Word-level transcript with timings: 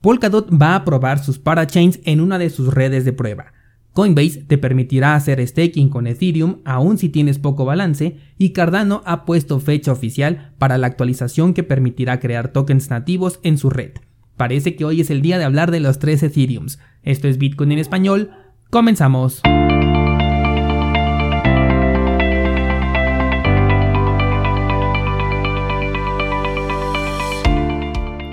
Polkadot 0.00 0.50
va 0.50 0.76
a 0.76 0.84
probar 0.84 1.22
sus 1.22 1.38
parachains 1.38 2.00
en 2.04 2.20
una 2.20 2.38
de 2.38 2.48
sus 2.50 2.72
redes 2.72 3.04
de 3.04 3.12
prueba. 3.12 3.52
Coinbase 3.92 4.44
te 4.44 4.56
permitirá 4.56 5.14
hacer 5.14 5.46
staking 5.46 5.88
con 5.88 6.06
Ethereum 6.06 6.60
aun 6.64 6.96
si 6.96 7.08
tienes 7.08 7.38
poco 7.38 7.64
balance 7.64 8.16
y 8.38 8.50
Cardano 8.50 9.02
ha 9.04 9.24
puesto 9.24 9.60
fecha 9.60 9.92
oficial 9.92 10.52
para 10.58 10.78
la 10.78 10.86
actualización 10.86 11.54
que 11.54 11.64
permitirá 11.64 12.20
crear 12.20 12.48
tokens 12.48 12.88
nativos 12.88 13.40
en 13.42 13.58
su 13.58 13.68
red. 13.68 13.92
Parece 14.36 14.74
que 14.74 14.84
hoy 14.84 15.02
es 15.02 15.10
el 15.10 15.20
día 15.20 15.38
de 15.38 15.44
hablar 15.44 15.70
de 15.70 15.80
los 15.80 15.98
tres 15.98 16.22
Ethereums. 16.22 16.78
Esto 17.02 17.28
es 17.28 17.36
Bitcoin 17.36 17.72
en 17.72 17.78
español. 17.78 18.30
Comenzamos. 18.70 19.42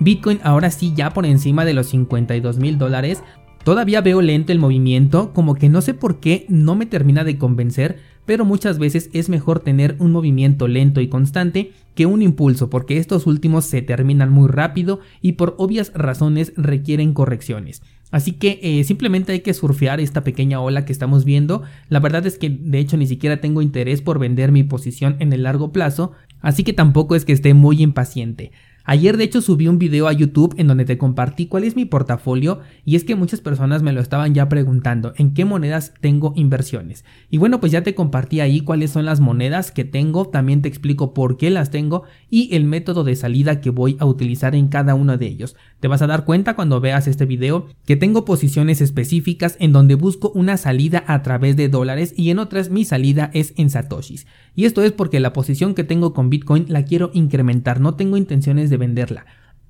Bitcoin 0.00 0.40
ahora 0.42 0.70
sí 0.70 0.92
ya 0.94 1.10
por 1.10 1.26
encima 1.26 1.64
de 1.64 1.74
los 1.74 1.88
52 1.88 2.58
mil 2.58 2.78
dólares, 2.78 3.22
todavía 3.64 4.00
veo 4.00 4.22
lento 4.22 4.52
el 4.52 4.58
movimiento, 4.58 5.32
como 5.32 5.54
que 5.54 5.68
no 5.68 5.80
sé 5.80 5.94
por 5.94 6.20
qué 6.20 6.46
no 6.48 6.76
me 6.76 6.86
termina 6.86 7.24
de 7.24 7.38
convencer, 7.38 7.98
pero 8.26 8.44
muchas 8.44 8.78
veces 8.78 9.08
es 9.12 9.28
mejor 9.28 9.60
tener 9.60 9.96
un 9.98 10.12
movimiento 10.12 10.68
lento 10.68 11.00
y 11.00 11.08
constante 11.08 11.72
que 11.94 12.06
un 12.06 12.20
impulso, 12.20 12.68
porque 12.68 12.98
estos 12.98 13.26
últimos 13.26 13.64
se 13.64 13.80
terminan 13.80 14.30
muy 14.30 14.48
rápido 14.48 15.00
y 15.22 15.32
por 15.32 15.54
obvias 15.58 15.92
razones 15.94 16.52
requieren 16.56 17.14
correcciones. 17.14 17.82
Así 18.10 18.32
que 18.32 18.60
eh, 18.62 18.84
simplemente 18.84 19.32
hay 19.32 19.40
que 19.40 19.54
surfear 19.54 20.00
esta 20.00 20.22
pequeña 20.22 20.60
ola 20.60 20.84
que 20.84 20.92
estamos 20.92 21.24
viendo. 21.24 21.62
La 21.88 22.00
verdad 22.00 22.24
es 22.26 22.38
que 22.38 22.50
de 22.50 22.78
hecho 22.78 22.96
ni 22.96 23.06
siquiera 23.06 23.40
tengo 23.40 23.62
interés 23.62 24.00
por 24.00 24.18
vender 24.18 24.52
mi 24.52 24.62
posición 24.62 25.16
en 25.18 25.32
el 25.32 25.42
largo 25.42 25.72
plazo, 25.72 26.12
así 26.40 26.62
que 26.62 26.72
tampoco 26.72 27.16
es 27.16 27.24
que 27.24 27.32
esté 27.32 27.54
muy 27.54 27.82
impaciente. 27.82 28.52
Ayer 28.88 29.16
de 29.16 29.24
hecho 29.24 29.40
subí 29.40 29.66
un 29.66 29.80
video 29.80 30.06
a 30.06 30.12
YouTube 30.12 30.54
en 30.58 30.68
donde 30.68 30.84
te 30.84 30.96
compartí 30.96 31.46
cuál 31.46 31.64
es 31.64 31.74
mi 31.74 31.86
portafolio 31.86 32.60
y 32.84 32.94
es 32.94 33.02
que 33.02 33.16
muchas 33.16 33.40
personas 33.40 33.82
me 33.82 33.92
lo 33.92 34.00
estaban 34.00 34.32
ya 34.32 34.48
preguntando 34.48 35.12
en 35.16 35.34
qué 35.34 35.44
monedas 35.44 35.92
tengo 36.00 36.32
inversiones. 36.36 37.04
Y 37.28 37.38
bueno, 37.38 37.58
pues 37.58 37.72
ya 37.72 37.82
te 37.82 37.96
compartí 37.96 38.38
ahí 38.38 38.60
cuáles 38.60 38.92
son 38.92 39.04
las 39.04 39.18
monedas 39.18 39.72
que 39.72 39.84
tengo, 39.84 40.28
también 40.28 40.62
te 40.62 40.68
explico 40.68 41.14
por 41.14 41.36
qué 41.36 41.50
las 41.50 41.72
tengo 41.72 42.04
y 42.30 42.54
el 42.54 42.62
método 42.62 43.02
de 43.02 43.16
salida 43.16 43.60
que 43.60 43.70
voy 43.70 43.96
a 43.98 44.06
utilizar 44.06 44.54
en 44.54 44.68
cada 44.68 44.94
uno 44.94 45.18
de 45.18 45.26
ellos. 45.26 45.56
Te 45.80 45.88
vas 45.88 46.02
a 46.02 46.06
dar 46.06 46.24
cuenta 46.24 46.54
cuando 46.54 46.80
veas 46.80 47.08
este 47.08 47.26
video 47.26 47.66
que 47.86 47.96
tengo 47.96 48.24
posiciones 48.24 48.80
específicas 48.80 49.56
en 49.58 49.72
donde 49.72 49.96
busco 49.96 50.30
una 50.30 50.56
salida 50.58 51.02
a 51.08 51.24
través 51.24 51.56
de 51.56 51.68
dólares 51.68 52.14
y 52.16 52.30
en 52.30 52.38
otras 52.38 52.70
mi 52.70 52.84
salida 52.84 53.32
es 53.34 53.52
en 53.56 53.68
satoshis. 53.68 54.28
Y 54.54 54.64
esto 54.64 54.84
es 54.84 54.92
porque 54.92 55.18
la 55.18 55.32
posición 55.32 55.74
que 55.74 55.82
tengo 55.82 56.14
con 56.14 56.30
Bitcoin 56.30 56.66
la 56.68 56.84
quiero 56.84 57.10
incrementar, 57.14 57.80
no 57.80 57.94
tengo 57.94 58.16
intenciones 58.16 58.70
de 58.70 58.75
venderla. 58.76 59.26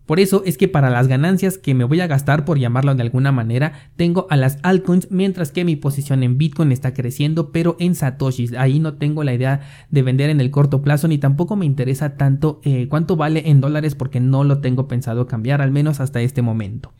Por 0.06 0.20
eso 0.20 0.42
es 0.46 0.56
que 0.56 0.68
para 0.68 0.88
las 0.88 1.08
ganancias 1.08 1.58
que 1.58 1.74
me 1.74 1.82
voy 1.82 2.00
a 2.00 2.06
gastar, 2.06 2.44
por 2.44 2.60
llamarlo 2.60 2.94
de 2.94 3.02
alguna 3.02 3.32
manera, 3.32 3.72
tengo 3.96 4.28
a 4.30 4.36
las 4.36 4.58
altcoins, 4.62 5.10
mientras 5.10 5.50
que 5.50 5.64
mi 5.64 5.74
posición 5.74 6.22
en 6.22 6.38
Bitcoin 6.38 6.70
está 6.70 6.94
creciendo, 6.94 7.50
pero 7.50 7.76
en 7.80 7.96
Satoshis. 7.96 8.52
Ahí 8.52 8.78
no 8.78 8.94
tengo 8.94 9.24
la 9.24 9.34
idea 9.34 9.62
de 9.90 10.02
vender 10.02 10.30
en 10.30 10.40
el 10.40 10.52
corto 10.52 10.80
plazo, 10.80 11.08
ni 11.08 11.18
tampoco 11.18 11.56
me 11.56 11.66
interesa 11.66 12.16
tanto 12.16 12.60
eh, 12.62 12.86
cuánto 12.88 13.16
vale 13.16 13.50
en 13.50 13.60
dólares, 13.60 13.96
porque 13.96 14.20
no 14.20 14.44
lo 14.44 14.60
tengo 14.60 14.86
pensado 14.86 15.26
cambiar, 15.26 15.60
al 15.60 15.72
menos 15.72 15.98
hasta 15.98 16.20
este 16.20 16.40
momento. 16.40 16.92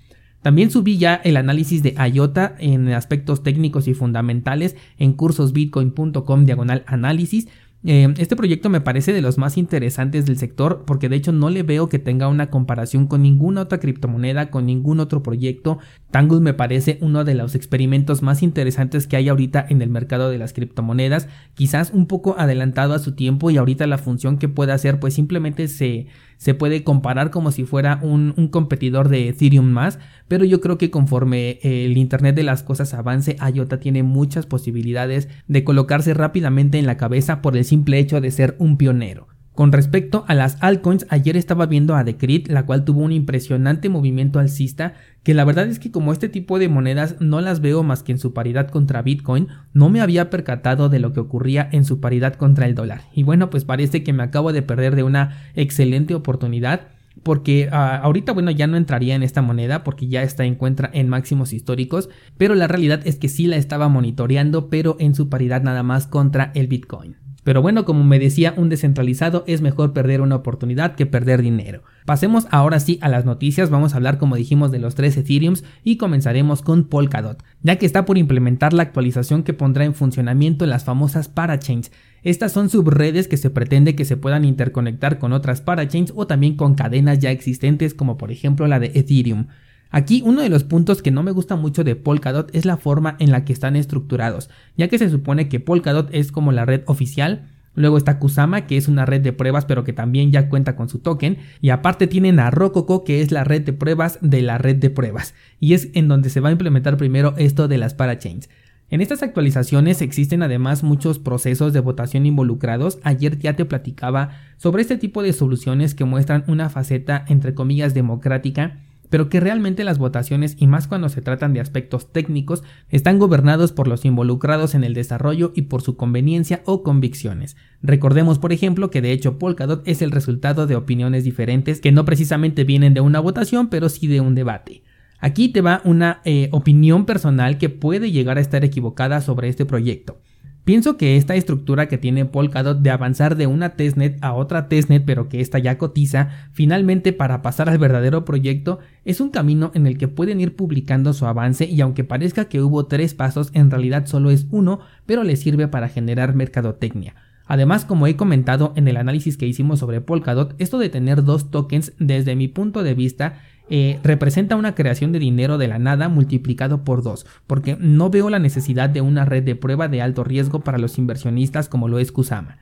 También 0.42 0.70
subí 0.70 0.98
ya 0.98 1.14
el 1.14 1.36
análisis 1.36 1.82
de 1.84 1.94
IOTA 2.12 2.56
en 2.58 2.88
aspectos 2.92 3.42
técnicos 3.42 3.88
y 3.88 3.94
fundamentales 3.94 4.76
en 4.98 5.12
cursosbitcoin.com 5.12 6.44
diagonal 6.44 6.84
análisis. 6.86 7.48
Eh, 7.88 8.12
este 8.18 8.34
proyecto 8.34 8.68
me 8.68 8.80
parece 8.80 9.12
de 9.12 9.22
los 9.22 9.38
más 9.38 9.56
interesantes 9.56 10.26
del 10.26 10.38
sector 10.38 10.82
porque 10.84 11.08
de 11.08 11.14
hecho 11.14 11.30
no 11.30 11.50
le 11.50 11.62
veo 11.62 11.88
que 11.88 12.00
tenga 12.00 12.26
una 12.26 12.50
comparación 12.50 13.06
con 13.06 13.22
ninguna 13.22 13.62
otra 13.62 13.78
criptomoneda, 13.78 14.50
con 14.50 14.66
ningún 14.66 14.98
otro 14.98 15.22
proyecto. 15.22 15.78
Tangle 16.10 16.40
me 16.40 16.52
parece 16.52 16.98
uno 17.00 17.22
de 17.22 17.36
los 17.36 17.54
experimentos 17.54 18.22
más 18.22 18.42
interesantes 18.42 19.06
que 19.06 19.16
hay 19.16 19.28
ahorita 19.28 19.64
en 19.68 19.82
el 19.82 19.90
mercado 19.90 20.30
de 20.30 20.38
las 20.38 20.52
criptomonedas, 20.52 21.28
quizás 21.54 21.92
un 21.92 22.06
poco 22.06 22.34
adelantado 22.36 22.92
a 22.92 22.98
su 22.98 23.14
tiempo 23.14 23.52
y 23.52 23.56
ahorita 23.56 23.86
la 23.86 23.98
función 23.98 24.38
que 24.38 24.48
puede 24.48 24.72
hacer 24.72 24.98
pues 24.98 25.14
simplemente 25.14 25.68
se, 25.68 26.08
se 26.36 26.54
puede 26.54 26.84
comparar 26.84 27.30
como 27.30 27.50
si 27.50 27.64
fuera 27.64 27.98
un, 28.02 28.34
un, 28.36 28.48
competidor 28.48 29.08
de 29.08 29.28
Ethereum 29.28 29.66
más, 29.66 29.98
pero 30.28 30.44
yo 30.44 30.60
creo 30.60 30.78
que 30.78 30.90
conforme 30.90 31.58
el 31.62 31.96
Internet 31.96 32.36
de 32.36 32.42
las 32.42 32.62
cosas 32.62 32.94
avance, 32.94 33.36
IOTA 33.54 33.80
tiene 33.80 34.02
muchas 34.02 34.46
posibilidades 34.46 35.28
de 35.48 35.64
colocarse 35.64 36.14
rápidamente 36.14 36.78
en 36.78 36.86
la 36.86 36.96
cabeza 36.96 37.42
por 37.42 37.56
el 37.56 37.64
simple 37.64 37.98
hecho 37.98 38.20
de 38.20 38.30
ser 38.30 38.56
un 38.58 38.76
pionero. 38.76 39.35
Con 39.56 39.72
respecto 39.72 40.26
a 40.28 40.34
las 40.34 40.58
altcoins, 40.60 41.06
ayer 41.08 41.34
estaba 41.34 41.64
viendo 41.64 41.96
a 41.96 42.04
Decrypt, 42.04 42.48
la 42.48 42.66
cual 42.66 42.84
tuvo 42.84 43.00
un 43.00 43.12
impresionante 43.12 43.88
movimiento 43.88 44.38
alcista, 44.38 44.92
que 45.22 45.32
la 45.32 45.46
verdad 45.46 45.66
es 45.66 45.78
que 45.78 45.90
como 45.90 46.12
este 46.12 46.28
tipo 46.28 46.58
de 46.58 46.68
monedas 46.68 47.16
no 47.20 47.40
las 47.40 47.62
veo 47.62 47.82
más 47.82 48.02
que 48.02 48.12
en 48.12 48.18
su 48.18 48.34
paridad 48.34 48.68
contra 48.68 49.00
Bitcoin, 49.00 49.48
no 49.72 49.88
me 49.88 50.02
había 50.02 50.28
percatado 50.28 50.90
de 50.90 50.98
lo 50.98 51.14
que 51.14 51.20
ocurría 51.20 51.70
en 51.72 51.86
su 51.86 52.00
paridad 52.00 52.34
contra 52.34 52.66
el 52.66 52.74
dólar. 52.74 53.04
Y 53.14 53.22
bueno, 53.22 53.48
pues 53.48 53.64
parece 53.64 54.04
que 54.04 54.12
me 54.12 54.24
acabo 54.24 54.52
de 54.52 54.60
perder 54.60 54.94
de 54.94 55.04
una 55.04 55.38
excelente 55.54 56.14
oportunidad 56.14 56.88
porque 57.22 57.70
ah, 57.72 57.96
ahorita 57.96 58.32
bueno 58.32 58.50
ya 58.50 58.66
no 58.66 58.76
entraría 58.76 59.14
en 59.14 59.22
esta 59.22 59.40
moneda 59.40 59.84
porque 59.84 60.06
ya 60.06 60.22
está 60.22 60.44
encuentra 60.44 60.90
en 60.92 61.08
máximos 61.08 61.54
históricos, 61.54 62.10
pero 62.36 62.54
la 62.54 62.68
realidad 62.68 63.00
es 63.06 63.16
que 63.16 63.30
sí 63.30 63.46
la 63.46 63.56
estaba 63.56 63.88
monitoreando, 63.88 64.68
pero 64.68 64.96
en 65.00 65.14
su 65.14 65.30
paridad 65.30 65.62
nada 65.62 65.82
más 65.82 66.06
contra 66.06 66.52
el 66.54 66.66
Bitcoin. 66.66 67.16
Pero 67.46 67.62
bueno, 67.62 67.84
como 67.84 68.02
me 68.02 68.18
decía 68.18 68.54
un 68.56 68.68
descentralizado, 68.70 69.44
es 69.46 69.60
mejor 69.60 69.92
perder 69.92 70.20
una 70.20 70.34
oportunidad 70.34 70.96
que 70.96 71.06
perder 71.06 71.42
dinero. 71.42 71.84
Pasemos 72.04 72.48
ahora 72.50 72.80
sí 72.80 72.98
a 73.02 73.08
las 73.08 73.24
noticias, 73.24 73.70
vamos 73.70 73.92
a 73.92 73.98
hablar 73.98 74.18
como 74.18 74.34
dijimos 74.34 74.72
de 74.72 74.80
los 74.80 74.96
tres 74.96 75.16
Ethereums 75.16 75.62
y 75.84 75.96
comenzaremos 75.96 76.60
con 76.60 76.88
Polkadot, 76.88 77.44
ya 77.62 77.76
que 77.76 77.86
está 77.86 78.04
por 78.04 78.18
implementar 78.18 78.72
la 78.72 78.82
actualización 78.82 79.44
que 79.44 79.54
pondrá 79.54 79.84
en 79.84 79.94
funcionamiento 79.94 80.66
las 80.66 80.84
famosas 80.84 81.28
parachains. 81.28 81.92
Estas 82.24 82.50
son 82.50 82.68
subredes 82.68 83.28
que 83.28 83.36
se 83.36 83.50
pretende 83.50 83.94
que 83.94 84.04
se 84.04 84.16
puedan 84.16 84.44
interconectar 84.44 85.20
con 85.20 85.32
otras 85.32 85.60
parachains 85.60 86.12
o 86.16 86.26
también 86.26 86.56
con 86.56 86.74
cadenas 86.74 87.20
ya 87.20 87.30
existentes 87.30 87.94
como 87.94 88.18
por 88.18 88.32
ejemplo 88.32 88.66
la 88.66 88.80
de 88.80 88.90
Ethereum. 88.96 89.46
Aquí 89.90 90.22
uno 90.24 90.42
de 90.42 90.48
los 90.48 90.64
puntos 90.64 91.02
que 91.02 91.10
no 91.10 91.22
me 91.22 91.30
gusta 91.30 91.56
mucho 91.56 91.84
de 91.84 91.96
Polkadot 91.96 92.54
es 92.54 92.64
la 92.64 92.76
forma 92.76 93.16
en 93.18 93.30
la 93.30 93.44
que 93.44 93.52
están 93.52 93.76
estructurados, 93.76 94.50
ya 94.76 94.88
que 94.88 94.98
se 94.98 95.10
supone 95.10 95.48
que 95.48 95.60
Polkadot 95.60 96.08
es 96.12 96.32
como 96.32 96.52
la 96.52 96.64
red 96.64 96.82
oficial, 96.86 97.48
Luego 97.76 97.98
está 97.98 98.18
Kusama, 98.18 98.66
que 98.66 98.78
es 98.78 98.88
una 98.88 99.04
red 99.04 99.20
de 99.20 99.34
pruebas, 99.34 99.66
pero 99.66 99.84
que 99.84 99.92
también 99.92 100.32
ya 100.32 100.48
cuenta 100.48 100.74
con 100.74 100.88
su 100.88 100.98
token. 100.98 101.36
Y 101.60 101.68
aparte 101.68 102.06
tienen 102.06 102.40
a 102.40 102.50
Rococo, 102.50 103.04
que 103.04 103.20
es 103.20 103.30
la 103.30 103.44
red 103.44 103.62
de 103.62 103.74
pruebas 103.74 104.18
de 104.22 104.40
la 104.40 104.58
red 104.58 104.76
de 104.76 104.88
pruebas. 104.90 105.34
Y 105.60 105.74
es 105.74 105.90
en 105.92 106.08
donde 106.08 106.30
se 106.30 106.40
va 106.40 106.48
a 106.48 106.52
implementar 106.52 106.96
primero 106.96 107.34
esto 107.36 107.68
de 107.68 107.76
las 107.76 107.92
parachains. 107.92 108.48
En 108.88 109.00
estas 109.00 109.22
actualizaciones 109.22 110.00
existen 110.00 110.42
además 110.42 110.84
muchos 110.84 111.18
procesos 111.18 111.72
de 111.72 111.80
votación 111.80 112.24
involucrados. 112.24 112.98
Ayer 113.02 113.38
ya 113.38 113.56
te 113.56 113.64
platicaba 113.64 114.30
sobre 114.56 114.80
este 114.80 114.96
tipo 114.96 115.22
de 115.22 115.32
soluciones 115.32 115.94
que 115.94 116.04
muestran 116.04 116.44
una 116.46 116.70
faceta 116.70 117.24
entre 117.28 117.52
comillas 117.52 117.94
democrática 117.94 118.78
pero 119.10 119.28
que 119.28 119.40
realmente 119.40 119.84
las 119.84 119.98
votaciones, 119.98 120.56
y 120.58 120.66
más 120.66 120.86
cuando 120.86 121.08
se 121.08 121.22
tratan 121.22 121.52
de 121.52 121.60
aspectos 121.60 122.12
técnicos, 122.12 122.62
están 122.88 123.18
gobernados 123.18 123.72
por 123.72 123.88
los 123.88 124.04
involucrados 124.04 124.74
en 124.74 124.84
el 124.84 124.94
desarrollo 124.94 125.52
y 125.54 125.62
por 125.62 125.82
su 125.82 125.96
conveniencia 125.96 126.62
o 126.64 126.82
convicciones. 126.82 127.56
Recordemos, 127.82 128.38
por 128.38 128.52
ejemplo, 128.52 128.90
que 128.90 129.02
de 129.02 129.12
hecho 129.12 129.38
Polkadot 129.38 129.86
es 129.86 130.02
el 130.02 130.10
resultado 130.10 130.66
de 130.66 130.76
opiniones 130.76 131.24
diferentes 131.24 131.80
que 131.80 131.92
no 131.92 132.04
precisamente 132.04 132.64
vienen 132.64 132.94
de 132.94 133.00
una 133.00 133.20
votación, 133.20 133.68
pero 133.68 133.88
sí 133.88 134.06
de 134.06 134.20
un 134.20 134.34
debate. 134.34 134.82
Aquí 135.18 135.48
te 135.48 135.60
va 135.60 135.80
una 135.84 136.20
eh, 136.24 136.48
opinión 136.52 137.06
personal 137.06 137.58
que 137.58 137.68
puede 137.68 138.10
llegar 138.10 138.38
a 138.38 138.42
estar 138.42 138.64
equivocada 138.64 139.20
sobre 139.20 139.48
este 139.48 139.64
proyecto. 139.64 140.18
Pienso 140.66 140.96
que 140.96 141.16
esta 141.16 141.36
estructura 141.36 141.86
que 141.86 141.96
tiene 141.96 142.24
Polkadot 142.24 142.80
de 142.80 142.90
avanzar 142.90 143.36
de 143.36 143.46
una 143.46 143.76
testnet 143.76 144.18
a 144.20 144.32
otra 144.32 144.66
testnet 144.66 145.04
pero 145.06 145.28
que 145.28 145.40
esta 145.40 145.60
ya 145.60 145.78
cotiza 145.78 146.30
finalmente 146.50 147.12
para 147.12 147.40
pasar 147.40 147.68
al 147.68 147.78
verdadero 147.78 148.24
proyecto 148.24 148.80
es 149.04 149.20
un 149.20 149.30
camino 149.30 149.70
en 149.74 149.86
el 149.86 149.96
que 149.96 150.08
pueden 150.08 150.40
ir 150.40 150.56
publicando 150.56 151.12
su 151.12 151.24
avance 151.24 151.66
y 151.66 151.80
aunque 151.82 152.02
parezca 152.02 152.46
que 152.46 152.62
hubo 152.62 152.86
tres 152.86 153.14
pasos 153.14 153.50
en 153.52 153.70
realidad 153.70 154.06
solo 154.06 154.32
es 154.32 154.48
uno 154.50 154.80
pero 155.06 155.22
le 155.22 155.36
sirve 155.36 155.68
para 155.68 155.88
generar 155.88 156.34
mercadotecnia. 156.34 157.14
Además, 157.46 157.84
como 157.84 158.08
he 158.08 158.16
comentado 158.16 158.72
en 158.74 158.88
el 158.88 158.96
análisis 158.96 159.36
que 159.36 159.46
hicimos 159.46 159.78
sobre 159.78 160.00
Polkadot, 160.00 160.56
esto 160.58 160.78
de 160.78 160.88
tener 160.88 161.22
dos 161.22 161.52
tokens 161.52 161.92
desde 162.00 162.34
mi 162.34 162.48
punto 162.48 162.82
de 162.82 162.94
vista 162.94 163.40
eh, 163.68 163.98
representa 164.02 164.56
una 164.56 164.74
creación 164.74 165.12
de 165.12 165.18
dinero 165.18 165.58
de 165.58 165.68
la 165.68 165.78
nada 165.78 166.08
multiplicado 166.08 166.84
por 166.84 167.02
dos, 167.02 167.26
porque 167.46 167.76
no 167.80 168.10
veo 168.10 168.30
la 168.30 168.38
necesidad 168.38 168.88
de 168.88 169.00
una 169.00 169.24
red 169.24 169.42
de 169.42 169.56
prueba 169.56 169.88
de 169.88 170.02
alto 170.02 170.24
riesgo 170.24 170.60
para 170.60 170.78
los 170.78 170.98
inversionistas 170.98 171.68
como 171.68 171.88
lo 171.88 171.98
es 171.98 172.12
Kusama. 172.12 172.58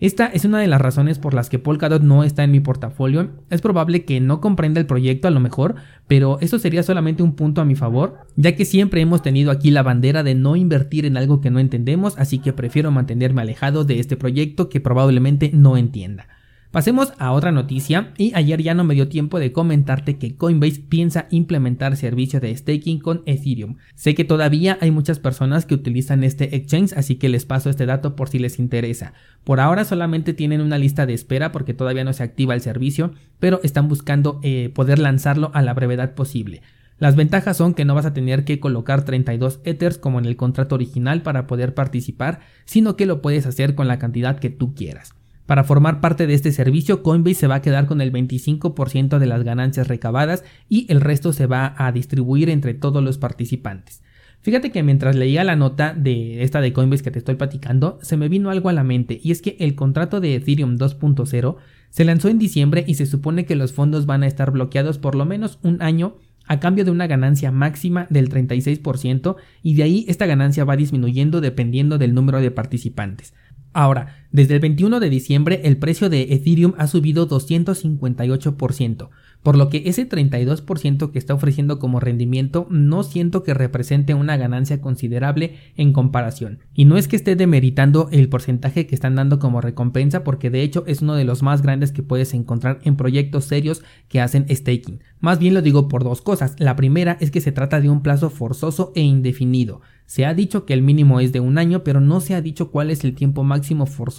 Esta 0.00 0.26
es 0.26 0.44
una 0.44 0.60
de 0.60 0.68
las 0.68 0.80
razones 0.80 1.18
por 1.18 1.34
las 1.34 1.50
que 1.50 1.58
Polkadot 1.58 2.02
no 2.02 2.22
está 2.22 2.44
en 2.44 2.52
mi 2.52 2.60
portafolio. 2.60 3.30
Es 3.50 3.60
probable 3.60 4.04
que 4.04 4.20
no 4.20 4.40
comprenda 4.40 4.78
el 4.78 4.86
proyecto 4.86 5.26
a 5.26 5.32
lo 5.32 5.40
mejor, 5.40 5.74
pero 6.06 6.38
eso 6.40 6.60
sería 6.60 6.84
solamente 6.84 7.24
un 7.24 7.34
punto 7.34 7.60
a 7.60 7.64
mi 7.64 7.74
favor, 7.74 8.18
ya 8.36 8.54
que 8.54 8.64
siempre 8.64 9.00
hemos 9.00 9.22
tenido 9.22 9.50
aquí 9.50 9.72
la 9.72 9.82
bandera 9.82 10.22
de 10.22 10.36
no 10.36 10.54
invertir 10.54 11.04
en 11.04 11.16
algo 11.16 11.40
que 11.40 11.50
no 11.50 11.58
entendemos, 11.58 12.16
así 12.16 12.38
que 12.38 12.52
prefiero 12.52 12.92
mantenerme 12.92 13.42
alejado 13.42 13.84
de 13.84 13.98
este 13.98 14.16
proyecto 14.16 14.68
que 14.68 14.80
probablemente 14.80 15.50
no 15.52 15.76
entienda. 15.76 16.28
Pasemos 16.70 17.14
a 17.16 17.32
otra 17.32 17.50
noticia 17.50 18.12
y 18.18 18.32
ayer 18.34 18.62
ya 18.62 18.74
no 18.74 18.84
me 18.84 18.92
dio 18.92 19.08
tiempo 19.08 19.38
de 19.38 19.52
comentarte 19.52 20.18
que 20.18 20.36
Coinbase 20.36 20.82
piensa 20.86 21.26
implementar 21.30 21.96
servicio 21.96 22.40
de 22.40 22.54
staking 22.54 22.98
con 22.98 23.22
Ethereum. 23.24 23.76
Sé 23.94 24.14
que 24.14 24.24
todavía 24.24 24.76
hay 24.82 24.90
muchas 24.90 25.18
personas 25.18 25.64
que 25.64 25.74
utilizan 25.74 26.24
este 26.24 26.54
exchange 26.56 26.92
así 26.92 27.14
que 27.14 27.30
les 27.30 27.46
paso 27.46 27.70
este 27.70 27.86
dato 27.86 28.14
por 28.16 28.28
si 28.28 28.38
les 28.38 28.58
interesa. 28.58 29.14
Por 29.44 29.60
ahora 29.60 29.86
solamente 29.86 30.34
tienen 30.34 30.60
una 30.60 30.76
lista 30.76 31.06
de 31.06 31.14
espera 31.14 31.52
porque 31.52 31.72
todavía 31.72 32.04
no 32.04 32.12
se 32.12 32.22
activa 32.22 32.52
el 32.52 32.60
servicio 32.60 33.14
pero 33.38 33.60
están 33.62 33.88
buscando 33.88 34.38
eh, 34.42 34.70
poder 34.74 34.98
lanzarlo 34.98 35.50
a 35.54 35.62
la 35.62 35.72
brevedad 35.72 36.14
posible. 36.14 36.60
Las 36.98 37.16
ventajas 37.16 37.56
son 37.56 37.72
que 37.72 37.86
no 37.86 37.94
vas 37.94 38.04
a 38.04 38.12
tener 38.12 38.44
que 38.44 38.60
colocar 38.60 39.06
32 39.06 39.60
Ethers 39.64 39.96
como 39.96 40.18
en 40.18 40.26
el 40.26 40.36
contrato 40.36 40.74
original 40.74 41.22
para 41.22 41.46
poder 41.46 41.72
participar, 41.72 42.40
sino 42.66 42.94
que 42.94 43.06
lo 43.06 43.22
puedes 43.22 43.46
hacer 43.46 43.74
con 43.74 43.88
la 43.88 43.98
cantidad 43.98 44.38
que 44.38 44.50
tú 44.50 44.74
quieras. 44.74 45.14
Para 45.48 45.64
formar 45.64 46.02
parte 46.02 46.26
de 46.26 46.34
este 46.34 46.52
servicio, 46.52 47.02
Coinbase 47.02 47.34
se 47.36 47.46
va 47.46 47.54
a 47.54 47.62
quedar 47.62 47.86
con 47.86 48.02
el 48.02 48.12
25% 48.12 49.18
de 49.18 49.26
las 49.26 49.44
ganancias 49.44 49.88
recabadas 49.88 50.44
y 50.68 50.84
el 50.92 51.00
resto 51.00 51.32
se 51.32 51.46
va 51.46 51.74
a 51.78 51.90
distribuir 51.90 52.50
entre 52.50 52.74
todos 52.74 53.02
los 53.02 53.16
participantes. 53.16 54.02
Fíjate 54.42 54.70
que 54.70 54.82
mientras 54.82 55.16
leía 55.16 55.44
la 55.44 55.56
nota 55.56 55.94
de 55.94 56.42
esta 56.42 56.60
de 56.60 56.74
Coinbase 56.74 57.02
que 57.02 57.12
te 57.12 57.18
estoy 57.18 57.36
platicando, 57.36 57.98
se 58.02 58.18
me 58.18 58.28
vino 58.28 58.50
algo 58.50 58.68
a 58.68 58.74
la 58.74 58.84
mente 58.84 59.20
y 59.24 59.30
es 59.30 59.40
que 59.40 59.56
el 59.58 59.74
contrato 59.74 60.20
de 60.20 60.34
Ethereum 60.34 60.76
2.0 60.76 61.56
se 61.88 62.04
lanzó 62.04 62.28
en 62.28 62.38
diciembre 62.38 62.84
y 62.86 62.96
se 62.96 63.06
supone 63.06 63.46
que 63.46 63.56
los 63.56 63.72
fondos 63.72 64.04
van 64.04 64.24
a 64.24 64.26
estar 64.26 64.50
bloqueados 64.50 64.98
por 64.98 65.14
lo 65.14 65.24
menos 65.24 65.60
un 65.62 65.80
año 65.80 66.16
a 66.44 66.60
cambio 66.60 66.84
de 66.84 66.90
una 66.90 67.06
ganancia 67.06 67.52
máxima 67.52 68.06
del 68.10 68.28
36% 68.28 69.36
y 69.62 69.76
de 69.76 69.82
ahí 69.82 70.04
esta 70.08 70.26
ganancia 70.26 70.66
va 70.66 70.76
disminuyendo 70.76 71.40
dependiendo 71.40 71.96
del 71.96 72.14
número 72.14 72.38
de 72.42 72.50
participantes. 72.50 73.32
Ahora, 73.72 74.26
desde 74.30 74.54
el 74.54 74.60
21 74.60 75.00
de 75.00 75.08
diciembre 75.08 75.62
el 75.64 75.78
precio 75.78 76.10
de 76.10 76.34
Ethereum 76.34 76.74
ha 76.76 76.86
subido 76.86 77.26
258%, 77.26 79.08
por 79.42 79.56
lo 79.56 79.70
que 79.70 79.84
ese 79.86 80.06
32% 80.06 81.10
que 81.10 81.18
está 81.18 81.32
ofreciendo 81.32 81.78
como 81.78 81.98
rendimiento 81.98 82.66
no 82.68 83.04
siento 83.04 83.42
que 83.42 83.54
represente 83.54 84.12
una 84.12 84.36
ganancia 84.36 84.82
considerable 84.82 85.54
en 85.76 85.94
comparación. 85.94 86.58
Y 86.74 86.84
no 86.84 86.98
es 86.98 87.08
que 87.08 87.16
esté 87.16 87.36
demeritando 87.36 88.10
el 88.12 88.28
porcentaje 88.28 88.86
que 88.86 88.94
están 88.94 89.14
dando 89.14 89.38
como 89.38 89.62
recompensa, 89.62 90.24
porque 90.24 90.50
de 90.50 90.60
hecho 90.60 90.84
es 90.86 91.00
uno 91.00 91.14
de 91.14 91.24
los 91.24 91.42
más 91.42 91.62
grandes 91.62 91.92
que 91.92 92.02
puedes 92.02 92.34
encontrar 92.34 92.80
en 92.84 92.96
proyectos 92.96 93.46
serios 93.46 93.82
que 94.08 94.20
hacen 94.20 94.44
staking. 94.50 95.00
Más 95.20 95.38
bien 95.38 95.54
lo 95.54 95.62
digo 95.62 95.88
por 95.88 96.04
dos 96.04 96.20
cosas. 96.20 96.54
La 96.58 96.76
primera 96.76 97.16
es 97.20 97.30
que 97.30 97.40
se 97.40 97.52
trata 97.52 97.80
de 97.80 97.88
un 97.88 98.02
plazo 98.02 98.28
forzoso 98.28 98.92
e 98.94 99.00
indefinido. 99.00 99.80
Se 100.06 100.24
ha 100.24 100.32
dicho 100.32 100.64
que 100.64 100.72
el 100.72 100.80
mínimo 100.80 101.20
es 101.20 101.32
de 101.32 101.40
un 101.40 101.58
año, 101.58 101.84
pero 101.84 102.00
no 102.00 102.20
se 102.20 102.34
ha 102.34 102.40
dicho 102.40 102.70
cuál 102.70 102.90
es 102.90 103.04
el 103.04 103.14
tiempo 103.14 103.44
máximo 103.44 103.84
forzoso 103.84 104.17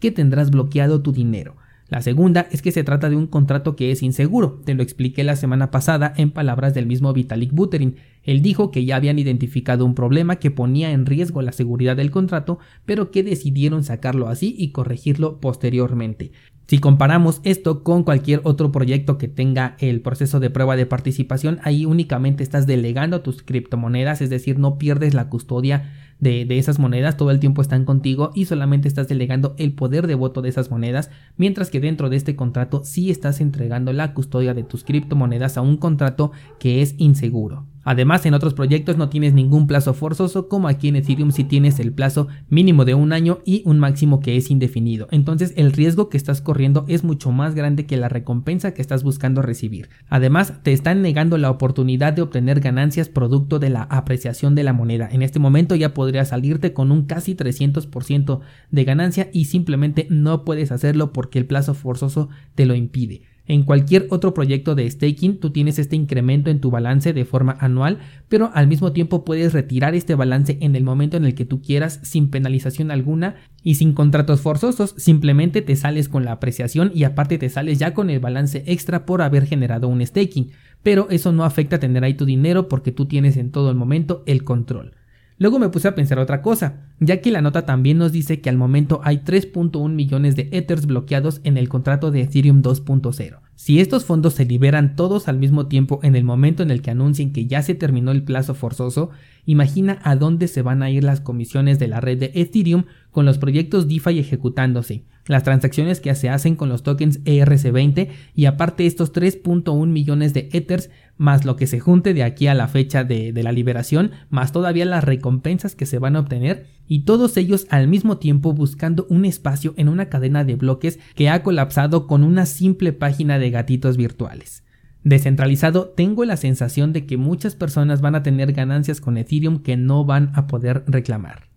que 0.00 0.10
tendrás 0.10 0.50
bloqueado 0.50 1.02
tu 1.02 1.12
dinero. 1.12 1.56
La 1.88 2.00
segunda 2.00 2.48
es 2.50 2.62
que 2.62 2.72
se 2.72 2.82
trata 2.82 3.10
de 3.10 3.16
un 3.16 3.26
contrato 3.26 3.76
que 3.76 3.90
es 3.90 4.02
inseguro, 4.02 4.62
te 4.64 4.74
lo 4.74 4.82
expliqué 4.82 5.22
la 5.22 5.36
semana 5.36 5.70
pasada 5.70 6.14
en 6.16 6.30
palabras 6.30 6.72
del 6.72 6.86
mismo 6.86 7.12
Vitalik 7.12 7.52
Buterin. 7.52 7.96
Él 8.22 8.40
dijo 8.40 8.70
que 8.70 8.86
ya 8.86 8.96
habían 8.96 9.18
identificado 9.18 9.84
un 9.84 9.94
problema 9.94 10.36
que 10.36 10.50
ponía 10.50 10.92
en 10.92 11.04
riesgo 11.04 11.42
la 11.42 11.52
seguridad 11.52 11.94
del 11.96 12.10
contrato, 12.10 12.58
pero 12.86 13.10
que 13.10 13.22
decidieron 13.22 13.84
sacarlo 13.84 14.28
así 14.28 14.54
y 14.58 14.72
corregirlo 14.72 15.40
posteriormente. 15.40 16.32
Si 16.66 16.78
comparamos 16.78 17.42
esto 17.44 17.84
con 17.84 18.04
cualquier 18.04 18.40
otro 18.44 18.72
proyecto 18.72 19.18
que 19.18 19.28
tenga 19.28 19.76
el 19.78 20.00
proceso 20.00 20.40
de 20.40 20.48
prueba 20.48 20.76
de 20.76 20.86
participación, 20.86 21.58
ahí 21.62 21.84
únicamente 21.84 22.42
estás 22.42 22.66
delegando 22.66 23.20
tus 23.20 23.42
criptomonedas, 23.42 24.22
es 24.22 24.30
decir, 24.30 24.58
no 24.58 24.78
pierdes 24.78 25.12
la 25.12 25.28
custodia 25.28 25.92
de, 26.20 26.46
esas 26.58 26.78
monedas, 26.78 27.16
todo 27.16 27.30
el 27.30 27.40
tiempo 27.40 27.62
están 27.62 27.84
contigo 27.84 28.30
y 28.34 28.46
solamente 28.46 28.88
estás 28.88 29.08
delegando 29.08 29.54
el 29.58 29.72
poder 29.72 30.06
de 30.06 30.14
voto 30.14 30.42
de 30.42 30.48
esas 30.48 30.70
monedas, 30.70 31.10
mientras 31.36 31.70
que 31.70 31.80
dentro 31.80 32.08
de 32.08 32.16
este 32.16 32.36
contrato 32.36 32.82
sí 32.84 33.10
estás 33.10 33.40
entregando 33.40 33.92
la 33.92 34.14
custodia 34.14 34.54
de 34.54 34.62
tus 34.62 34.84
criptomonedas 34.84 35.56
a 35.56 35.62
un 35.62 35.76
contrato 35.76 36.32
que 36.58 36.82
es 36.82 36.94
inseguro. 36.98 37.66
Además, 37.84 38.26
en 38.26 38.34
otros 38.34 38.54
proyectos 38.54 38.96
no 38.96 39.08
tienes 39.08 39.34
ningún 39.34 39.66
plazo 39.66 39.94
forzoso, 39.94 40.48
como 40.48 40.68
aquí 40.68 40.88
en 40.88 40.96
Ethereum 40.96 41.30
sí 41.30 41.44
tienes 41.44 41.78
el 41.78 41.92
plazo 41.92 42.28
mínimo 42.48 42.84
de 42.84 42.94
un 42.94 43.12
año 43.12 43.40
y 43.44 43.62
un 43.66 43.78
máximo 43.78 44.20
que 44.20 44.36
es 44.36 44.50
indefinido. 44.50 45.06
Entonces, 45.10 45.52
el 45.56 45.72
riesgo 45.72 46.08
que 46.08 46.16
estás 46.16 46.40
corriendo 46.40 46.84
es 46.88 47.04
mucho 47.04 47.30
más 47.30 47.54
grande 47.54 47.86
que 47.86 47.96
la 47.96 48.08
recompensa 48.08 48.74
que 48.74 48.82
estás 48.82 49.02
buscando 49.02 49.42
recibir. 49.42 49.88
Además, 50.08 50.54
te 50.62 50.72
están 50.72 51.02
negando 51.02 51.38
la 51.38 51.50
oportunidad 51.50 52.12
de 52.12 52.22
obtener 52.22 52.60
ganancias 52.60 53.08
producto 53.08 53.58
de 53.58 53.70
la 53.70 53.82
apreciación 53.82 54.54
de 54.54 54.64
la 54.64 54.72
moneda. 54.72 55.08
En 55.10 55.22
este 55.22 55.38
momento 55.38 55.74
ya 55.74 55.94
podrías 55.94 56.28
salirte 56.28 56.72
con 56.72 56.90
un 56.90 57.04
casi 57.04 57.34
300% 57.34 58.40
de 58.70 58.84
ganancia 58.84 59.28
y 59.32 59.46
simplemente 59.46 60.06
no 60.10 60.44
puedes 60.44 60.72
hacerlo 60.72 61.12
porque 61.12 61.38
el 61.38 61.46
plazo 61.46 61.74
forzoso 61.74 62.28
te 62.54 62.66
lo 62.66 62.74
impide. 62.74 63.22
En 63.46 63.64
cualquier 63.64 64.06
otro 64.10 64.32
proyecto 64.32 64.74
de 64.74 64.90
staking 64.90 65.38
tú 65.38 65.50
tienes 65.50 65.78
este 65.78 65.96
incremento 65.96 66.50
en 66.50 66.60
tu 66.60 66.70
balance 66.70 67.12
de 67.12 67.24
forma 67.24 67.56
anual, 67.60 67.98
pero 68.28 68.50
al 68.54 68.66
mismo 68.66 68.92
tiempo 68.92 69.24
puedes 69.24 69.52
retirar 69.52 69.94
este 69.94 70.14
balance 70.14 70.56
en 70.60 70.76
el 70.76 70.84
momento 70.84 71.18
en 71.18 71.26
el 71.26 71.34
que 71.34 71.44
tú 71.44 71.60
quieras 71.60 72.00
sin 72.02 72.30
penalización 72.30 72.90
alguna 72.90 73.36
y 73.62 73.74
sin 73.74 73.92
contratos 73.92 74.40
forzosos, 74.40 74.94
simplemente 74.96 75.60
te 75.60 75.76
sales 75.76 76.08
con 76.08 76.24
la 76.24 76.32
apreciación 76.32 76.90
y 76.94 77.04
aparte 77.04 77.36
te 77.36 77.50
sales 77.50 77.78
ya 77.78 77.92
con 77.92 78.08
el 78.08 78.20
balance 78.20 78.64
extra 78.66 79.04
por 79.04 79.20
haber 79.20 79.46
generado 79.46 79.88
un 79.88 80.04
staking, 80.04 80.52
pero 80.82 81.08
eso 81.10 81.32
no 81.32 81.44
afecta 81.44 81.76
a 81.76 81.80
tener 81.80 82.02
ahí 82.04 82.14
tu 82.14 82.24
dinero 82.24 82.68
porque 82.68 82.92
tú 82.92 83.06
tienes 83.06 83.36
en 83.36 83.50
todo 83.50 83.70
el 83.70 83.76
momento 83.76 84.22
el 84.26 84.44
control. 84.44 84.94
Luego 85.36 85.58
me 85.58 85.68
puse 85.68 85.88
a 85.88 85.94
pensar 85.96 86.20
otra 86.20 86.42
cosa, 86.42 86.84
ya 87.00 87.20
que 87.20 87.32
la 87.32 87.42
nota 87.42 87.66
también 87.66 87.98
nos 87.98 88.12
dice 88.12 88.40
que 88.40 88.48
al 88.48 88.56
momento 88.56 89.00
hay 89.02 89.18
3.1 89.18 89.88
millones 89.88 90.36
de 90.36 90.48
Ethers 90.52 90.86
bloqueados 90.86 91.40
en 91.42 91.56
el 91.56 91.68
contrato 91.68 92.12
de 92.12 92.22
Ethereum 92.22 92.62
2.0. 92.62 93.40
Si 93.56 93.80
estos 93.80 94.04
fondos 94.04 94.34
se 94.34 94.44
liberan 94.44 94.94
todos 94.94 95.26
al 95.26 95.38
mismo 95.38 95.66
tiempo 95.66 95.98
en 96.02 96.14
el 96.14 96.22
momento 96.22 96.62
en 96.62 96.70
el 96.70 96.82
que 96.82 96.90
anuncien 96.90 97.32
que 97.32 97.46
ya 97.46 97.62
se 97.62 97.74
terminó 97.74 98.12
el 98.12 98.22
plazo 98.22 98.54
forzoso, 98.54 99.10
imagina 99.44 99.98
a 100.04 100.14
dónde 100.14 100.46
se 100.46 100.62
van 100.62 100.82
a 100.82 100.90
ir 100.90 101.02
las 101.02 101.20
comisiones 101.20 101.78
de 101.78 101.88
la 101.88 102.00
red 102.00 102.18
de 102.18 102.30
Ethereum 102.34 102.84
con 103.10 103.26
los 103.26 103.38
proyectos 103.38 103.88
DeFi 103.88 104.18
ejecutándose, 104.18 105.04
las 105.26 105.42
transacciones 105.42 106.00
que 106.00 106.14
se 106.14 106.28
hacen 106.28 106.56
con 106.56 106.68
los 106.68 106.82
tokens 106.82 107.22
ERC20 107.24 108.08
y 108.34 108.44
aparte 108.44 108.86
estos 108.86 109.12
3.1 109.12 109.86
millones 109.86 110.34
de 110.34 110.48
Ethers 110.52 110.90
más 111.16 111.44
lo 111.44 111.56
que 111.56 111.66
se 111.66 111.80
junte 111.80 112.14
de 112.14 112.22
aquí 112.22 112.46
a 112.46 112.54
la 112.54 112.68
fecha 112.68 113.04
de, 113.04 113.32
de 113.32 113.42
la 113.42 113.52
liberación, 113.52 114.12
más 114.30 114.52
todavía 114.52 114.84
las 114.84 115.04
recompensas 115.04 115.74
que 115.74 115.86
se 115.86 115.98
van 115.98 116.16
a 116.16 116.20
obtener, 116.20 116.66
y 116.86 117.04
todos 117.04 117.36
ellos 117.36 117.66
al 117.70 117.88
mismo 117.88 118.18
tiempo 118.18 118.52
buscando 118.52 119.06
un 119.08 119.24
espacio 119.24 119.74
en 119.76 119.88
una 119.88 120.08
cadena 120.08 120.44
de 120.44 120.56
bloques 120.56 120.98
que 121.14 121.28
ha 121.28 121.42
colapsado 121.42 122.06
con 122.06 122.24
una 122.24 122.46
simple 122.46 122.92
página 122.92 123.38
de 123.38 123.50
gatitos 123.50 123.96
virtuales. 123.96 124.64
Descentralizado, 125.04 125.88
tengo 125.90 126.24
la 126.24 126.36
sensación 126.36 126.92
de 126.92 127.06
que 127.06 127.16
muchas 127.16 127.54
personas 127.54 128.00
van 128.00 128.14
a 128.14 128.22
tener 128.22 128.52
ganancias 128.52 129.00
con 129.00 129.18
Ethereum 129.18 129.58
que 129.58 129.76
no 129.76 130.04
van 130.04 130.32
a 130.34 130.46
poder 130.46 130.82
reclamar. 130.86 131.53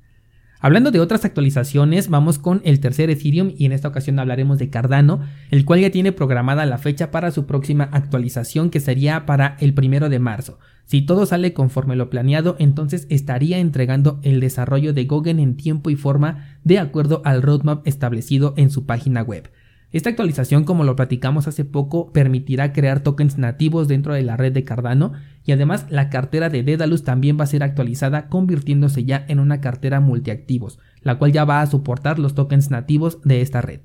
Hablando 0.59 0.89
de 0.89 0.99
otras 0.99 1.23
actualizaciones, 1.23 2.09
vamos 2.09 2.39
con 2.39 2.61
el 2.65 2.79
tercer 2.79 3.11
Ethereum 3.11 3.53
y 3.55 3.65
en 3.65 3.73
esta 3.73 3.89
ocasión 3.89 4.17
hablaremos 4.17 4.57
de 4.57 4.71
Cardano, 4.71 5.21
el 5.51 5.65
cual 5.65 5.81
ya 5.81 5.91
tiene 5.91 6.11
programada 6.11 6.65
la 6.65 6.79
fecha 6.79 7.11
para 7.11 7.29
su 7.29 7.45
próxima 7.45 7.89
actualización 7.91 8.71
que 8.71 8.79
sería 8.79 9.27
para 9.27 9.55
el 9.59 9.75
primero 9.75 10.09
de 10.09 10.17
marzo. 10.17 10.57
Si 10.85 11.03
todo 11.03 11.27
sale 11.27 11.53
conforme 11.53 11.95
lo 11.95 12.09
planeado, 12.09 12.55
entonces 12.57 13.05
estaría 13.09 13.59
entregando 13.59 14.19
el 14.23 14.39
desarrollo 14.39 14.93
de 14.93 15.05
Gogen 15.05 15.39
en 15.39 15.57
tiempo 15.57 15.91
y 15.91 15.95
forma 15.95 16.57
de 16.63 16.79
acuerdo 16.79 17.21
al 17.23 17.43
roadmap 17.43 17.85
establecido 17.87 18.55
en 18.57 18.71
su 18.71 18.87
página 18.87 19.21
web. 19.21 19.51
Esta 19.93 20.09
actualización, 20.09 20.65
como 20.65 20.83
lo 20.83 20.97
platicamos 20.97 21.47
hace 21.47 21.63
poco, 21.63 22.11
permitirá 22.11 22.73
crear 22.73 22.99
tokens 22.99 23.37
nativos 23.37 23.87
dentro 23.87 24.13
de 24.13 24.21
la 24.21 24.35
red 24.35 24.51
de 24.51 24.65
Cardano 24.65 25.13
y 25.45 25.53
además 25.53 25.85
la 25.89 26.09
cartera 26.09 26.49
de 26.49 26.61
Dedalus 26.61 27.03
también 27.03 27.39
va 27.39 27.45
a 27.45 27.47
ser 27.47 27.63
actualizada 27.63 28.27
convirtiéndose 28.27 29.05
ya 29.05 29.23
en 29.29 29.39
una 29.39 29.61
cartera 29.61 30.01
multiactivos, 30.01 30.77
la 31.01 31.17
cual 31.17 31.31
ya 31.31 31.45
va 31.45 31.61
a 31.61 31.67
soportar 31.67 32.19
los 32.19 32.35
tokens 32.35 32.69
nativos 32.69 33.21
de 33.23 33.41
esta 33.41 33.61
red. 33.61 33.79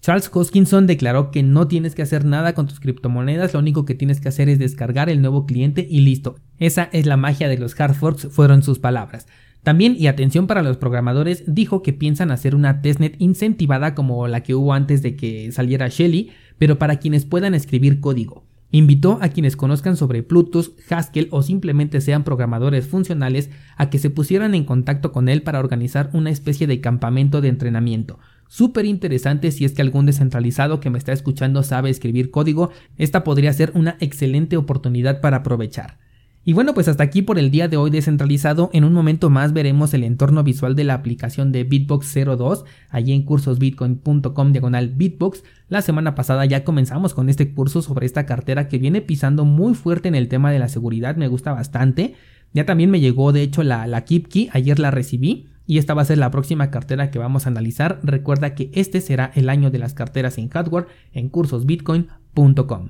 Charles 0.00 0.30
Hoskinson 0.32 0.86
declaró 0.86 1.30
que 1.30 1.42
no 1.42 1.68
tienes 1.68 1.94
que 1.94 2.02
hacer 2.02 2.24
nada 2.24 2.54
con 2.54 2.66
tus 2.66 2.80
criptomonedas, 2.80 3.52
lo 3.52 3.58
único 3.58 3.84
que 3.84 3.94
tienes 3.94 4.20
que 4.20 4.28
hacer 4.28 4.48
es 4.48 4.58
descargar 4.58 5.10
el 5.10 5.20
nuevo 5.20 5.44
cliente 5.46 5.86
y 5.90 6.00
listo. 6.00 6.36
Esa 6.58 6.88
es 6.92 7.04
la 7.04 7.18
magia 7.18 7.48
de 7.48 7.58
los 7.58 7.78
hard 7.78 7.94
forks, 7.94 8.28
fueron 8.30 8.62
sus 8.62 8.78
palabras. 8.78 9.26
También, 9.62 9.94
y 9.98 10.06
atención 10.06 10.46
para 10.46 10.62
los 10.62 10.78
programadores, 10.78 11.44
dijo 11.46 11.82
que 11.82 11.92
piensan 11.92 12.30
hacer 12.30 12.54
una 12.54 12.80
testnet 12.80 13.16
incentivada 13.18 13.94
como 13.94 14.26
la 14.26 14.42
que 14.42 14.54
hubo 14.54 14.72
antes 14.72 15.02
de 15.02 15.16
que 15.16 15.52
saliera 15.52 15.88
Shelly, 15.88 16.30
pero 16.58 16.78
para 16.78 16.96
quienes 16.96 17.26
puedan 17.26 17.54
escribir 17.54 18.00
código. 18.00 18.44
Invitó 18.72 19.18
a 19.20 19.28
quienes 19.28 19.56
conozcan 19.56 19.96
sobre 19.96 20.22
Plutus, 20.22 20.72
Haskell 20.88 21.28
o 21.32 21.42
simplemente 21.42 22.00
sean 22.00 22.22
programadores 22.22 22.86
funcionales 22.86 23.50
a 23.76 23.90
que 23.90 23.98
se 23.98 24.10
pusieran 24.10 24.54
en 24.54 24.64
contacto 24.64 25.10
con 25.10 25.28
él 25.28 25.42
para 25.42 25.58
organizar 25.58 26.08
una 26.12 26.30
especie 26.30 26.68
de 26.68 26.80
campamento 26.80 27.40
de 27.40 27.48
entrenamiento. 27.48 28.20
Súper 28.48 28.84
interesante 28.84 29.50
si 29.50 29.64
es 29.64 29.72
que 29.72 29.82
algún 29.82 30.06
descentralizado 30.06 30.78
que 30.78 30.90
me 30.90 30.98
está 30.98 31.12
escuchando 31.12 31.64
sabe 31.64 31.90
escribir 31.90 32.30
código, 32.30 32.70
esta 32.96 33.24
podría 33.24 33.52
ser 33.52 33.72
una 33.74 33.96
excelente 34.00 34.56
oportunidad 34.56 35.20
para 35.20 35.38
aprovechar. 35.38 35.98
Y 36.42 36.54
bueno, 36.54 36.72
pues 36.72 36.88
hasta 36.88 37.02
aquí 37.02 37.20
por 37.20 37.38
el 37.38 37.50
día 37.50 37.68
de 37.68 37.76
hoy 37.76 37.90
descentralizado. 37.90 38.70
En 38.72 38.84
un 38.84 38.94
momento 38.94 39.28
más 39.28 39.52
veremos 39.52 39.92
el 39.92 40.04
entorno 40.04 40.42
visual 40.42 40.74
de 40.74 40.84
la 40.84 40.94
aplicación 40.94 41.52
de 41.52 41.64
Bitbox 41.64 42.14
02, 42.14 42.64
allí 42.88 43.12
en 43.12 43.24
cursosbitcoin.com 43.24 44.52
diagonal 44.52 44.88
Bitbox. 44.88 45.44
La 45.68 45.82
semana 45.82 46.14
pasada 46.14 46.46
ya 46.46 46.64
comenzamos 46.64 47.12
con 47.12 47.28
este 47.28 47.52
curso 47.52 47.82
sobre 47.82 48.06
esta 48.06 48.24
cartera 48.24 48.68
que 48.68 48.78
viene 48.78 49.02
pisando 49.02 49.44
muy 49.44 49.74
fuerte 49.74 50.08
en 50.08 50.14
el 50.14 50.28
tema 50.28 50.50
de 50.50 50.58
la 50.58 50.68
seguridad, 50.68 51.16
me 51.16 51.28
gusta 51.28 51.52
bastante. 51.52 52.14
Ya 52.54 52.64
también 52.64 52.90
me 52.90 53.00
llegó 53.00 53.32
de 53.32 53.42
hecho 53.42 53.62
la, 53.62 53.86
la 53.86 54.04
KeepKey, 54.04 54.48
ayer 54.52 54.78
la 54.78 54.90
recibí. 54.90 55.48
Y 55.66 55.78
esta 55.78 55.94
va 55.94 56.02
a 56.02 56.06
ser 56.06 56.18
la 56.18 56.32
próxima 56.32 56.70
cartera 56.70 57.12
que 57.12 57.20
vamos 57.20 57.46
a 57.46 57.50
analizar. 57.50 58.00
Recuerda 58.02 58.56
que 58.56 58.72
este 58.74 59.00
será 59.00 59.30
el 59.36 59.48
año 59.48 59.70
de 59.70 59.78
las 59.78 59.94
carteras 59.94 60.36
en 60.38 60.48
hardware 60.48 60.86
en 61.12 61.28
cursosbitcoin.com. 61.28 62.88